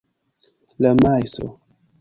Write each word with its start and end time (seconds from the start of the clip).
la 0.81 0.95
Majstro 0.97 1.47